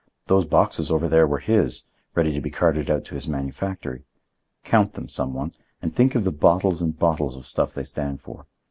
[0.25, 1.83] Those boxes over there were his,
[2.15, 4.03] ready to be carted out to his manufactory.
[4.63, 8.19] Count them, some one, and think of the bottles and bottles of stuff they stand
[8.19, 8.47] for.